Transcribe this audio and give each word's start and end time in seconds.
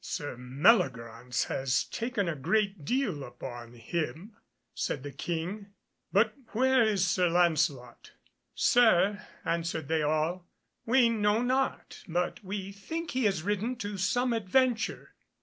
"Sir 0.03 0.35
Meliagraunce 0.35 1.43
has 1.43 1.83
taken 1.83 2.27
a 2.27 2.35
great 2.35 2.83
deal 2.83 3.23
upon 3.23 3.73
him," 3.73 4.35
said 4.73 5.03
the 5.03 5.11
King, 5.11 5.73
"but 6.11 6.33
where 6.53 6.81
is 6.83 7.05
Sir 7.05 7.29
Lancelot?" 7.29 8.13
"Sir," 8.55 9.21
answered 9.45 9.89
they 9.89 10.01
all, 10.01 10.47
"we 10.87 11.07
know 11.07 11.43
not, 11.43 12.01
but 12.07 12.43
we 12.43 12.71
think 12.71 13.11
he 13.11 13.25
has 13.25 13.43
ridden 13.43 13.75
to 13.75 13.97
some 13.99 14.33
adventure." 14.33 15.13